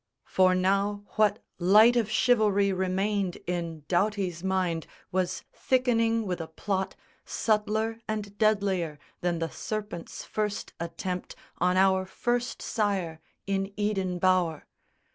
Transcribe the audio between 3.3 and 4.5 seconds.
In Doughty's